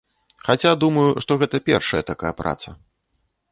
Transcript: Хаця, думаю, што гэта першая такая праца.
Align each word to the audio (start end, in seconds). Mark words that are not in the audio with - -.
Хаця, 0.45 0.71
думаю, 0.83 1.03
што 1.27 1.37
гэта 1.45 1.61
першая 1.69 2.03
такая 2.11 2.33
праца. 2.43 2.69